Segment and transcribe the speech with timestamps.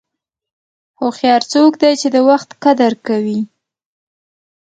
[0.99, 3.39] هوښیار څوک دی چې د وخت قدر کوي.